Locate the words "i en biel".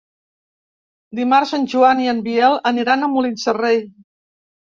2.05-2.57